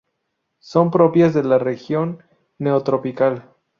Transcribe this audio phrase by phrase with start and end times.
[0.57, 2.23] Son propias de la Región
[2.57, 3.51] Neotropical.